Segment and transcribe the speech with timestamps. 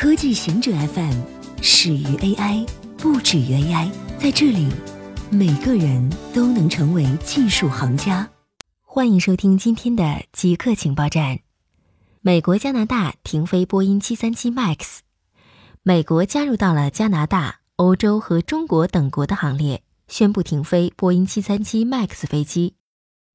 [0.00, 1.20] 科技行者 FM
[1.60, 2.66] 始于 AI，
[2.96, 3.90] 不止于 AI。
[4.18, 4.66] 在这里，
[5.30, 8.26] 每个人都能成为技术行家。
[8.80, 11.40] 欢迎收听今天的极客情报站。
[12.22, 15.00] 美国、加拿大停飞波音737 MAX，
[15.82, 22.72] 美国加入到了加拿大、欧洲和中国等国的行列，宣布停飞波音737 MAX 飞机。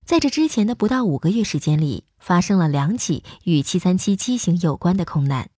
[0.04, 5.52] 在这之前的不到五个月时间里，发生了两起与737机型有关的空难。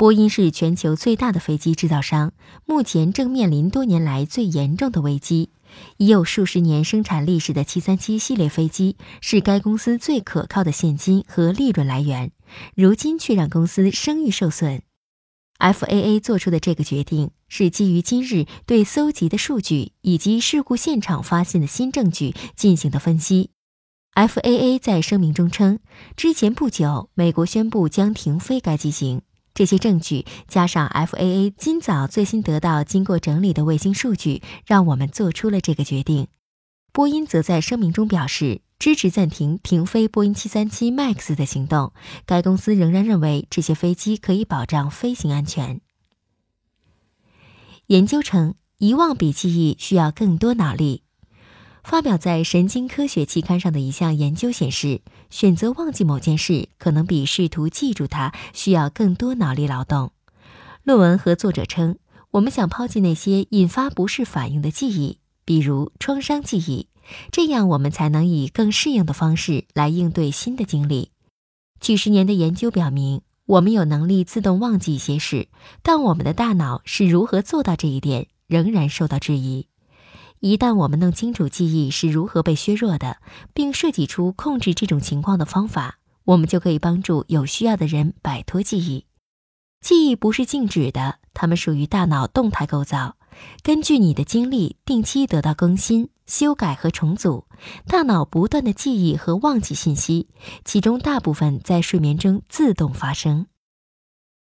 [0.00, 2.32] 波音是全球最大的飞机制造商，
[2.64, 5.50] 目前正面临多年来最严重的危机。
[5.98, 12.32] 已有数十年生产历史的737系列飞机是该公司最可靠的现金和利润来源，
[12.74, 14.80] 如今却让公司声誉受损。
[15.58, 23.50] FAA 做出的这个决定是基于今日对搜集的数据以及事故现场发现的新证据进行的分析。
[24.14, 25.78] FAA 在声明中称，
[26.16, 29.20] 之前不久，美国宣布将停飞该机型。
[29.52, 36.28] 这些证据加上 FAA 今早最新得到经过整理的卫星数据，让我们做出了这个决定。
[36.92, 41.92] 波音则在声明中表示支持暂停停飞波音737 MAX 的行动。
[42.26, 45.80] 该公司仍然认为这些飞机可以保障飞行安全。
[47.86, 51.02] 研究称，遗忘比记忆需要更多脑力。
[51.82, 55.00] 发表在《神经科学》期刊上的一项研究显示，
[55.30, 60.12] 选择忘记某件事可能比试图记住它需要更多脑力劳动。
[60.84, 61.96] 论文和作者称，
[62.30, 66.86] 我们想抛弃那些引发不适反应的记忆，比如创伤记忆，
[67.32, 71.10] 这样我们才能以更适应的方式来应对新的经历。
[71.80, 75.48] 几十年的研究表明，我们有能力自动忘记一些事，
[75.82, 79.66] 但我们的大脑是如何做到这一点，仍然受到质疑。
[80.40, 83.18] 一旦我们弄清楚记忆是如何被削弱的，
[83.52, 89.04] 并设计出控制这种情况的方法，我们就可以帮助有需要的人摆脱记忆。
[89.82, 93.16] 记忆不是静止的，它们属于大脑动态构造，
[93.62, 97.44] 根据你的经历定期得到更新、修改和重组。
[97.86, 100.28] 大脑不断的记忆和忘记信息，
[100.64, 103.46] 其中大部分在睡眠中自动发生。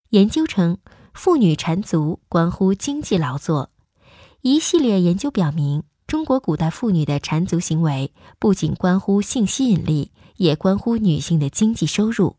[0.09, 0.79] 研究称，
[1.13, 3.71] 妇女缠足关乎经济劳作。
[4.49, 12.37] 一系列研究表明，中国古代妇女的缠足行为不仅关乎性吸引力，也关乎女性的经济收入。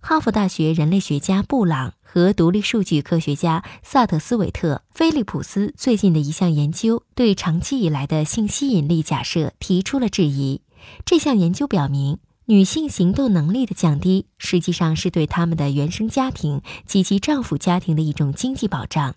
[0.00, 10.60] 哈佛大学人类学家布朗和独立数据科学家萨特斯韦特菲利普斯最近的一项研究，对长期以来的性吸引力假设提出了质疑。
[11.06, 19.14] 这项研究表明，女性行动能力的降低，实际上是对她们的原生家庭及其丈夫家庭的一种经济保障。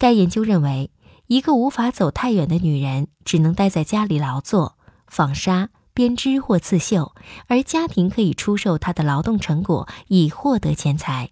[0.00, 0.90] 该研究认为。
[1.26, 4.76] 一个无法走太远的女人，只能待在家里劳作、
[5.06, 7.14] 纺纱、编织或刺绣，
[7.46, 11.30] 而家庭可以出售她的劳动成果以获得钱财。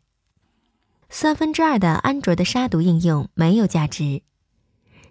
[1.10, 4.22] 三分之二的安卓的杀毒应用没有价值。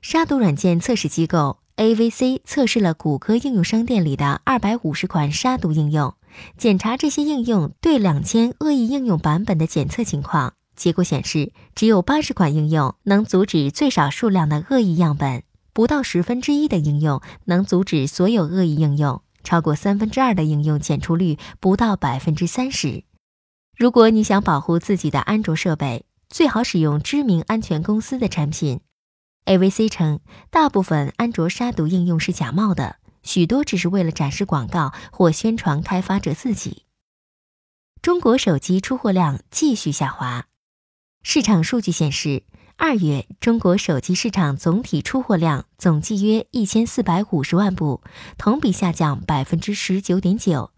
[0.02, 6.16] 杀毒软件测试机构 AVC 测试了谷歌应用商店里的二百五十款杀毒应用，
[6.58, 10.56] 检查这些应用对两千恶意应用版本的检测情况。
[10.81, 15.44] 结果显示，只有八十款应用能阻止最少数量的恶意样本，
[15.74, 23.03] 不到十分之一的应用能阻止所有恶意应用，超过三分之二的应用检出率不到百分之三十。
[23.78, 28.81] 如果你想保护自己的安卓设备，最好使用知名安全公司的产品。
[29.46, 30.19] AVC 称，
[30.50, 36.86] 大部分安卓杀毒应用是假冒的，许多只是为了展示广告或宣传开发者自己。
[38.02, 40.48] 中国手机出货量继续下滑。
[41.24, 42.44] 市场数据显示，
[42.78, 48.02] 二月中国手机市场总体出货量总计约一千四百五十万部，
[48.40, 50.72] 同比下降百分之十九点九，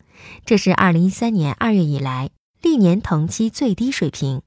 [0.45, 2.29] 这是二零一三年二月以来
[2.61, 4.41] 历年同期最低水平。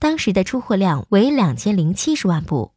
[0.00, 2.72] 当时的出货量为两千零七十万部。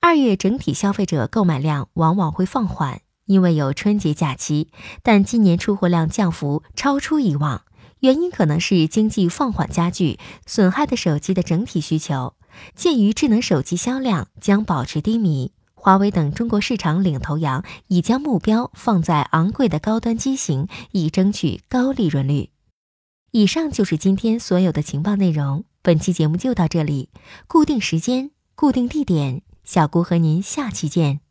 [0.00, 4.70] 二月整体消费者购买量往往会放缓，因为有春节假期，
[5.04, 7.62] 但今年出货量降幅超出以往。
[8.00, 12.34] 原因可能是经济放缓加剧，损害的手机的整体需求。
[12.74, 22.50] 鉴于智能手机销量将保持低迷，华为等中国市场领头羊已将目标放在昂贵的高端机型，以争取高利润率。
[23.32, 25.64] 以上就是今天所有的情报内容。
[25.82, 27.10] 本期节目就到这里，
[27.46, 31.25] 固定时间，固定地点，小姑和您下期见。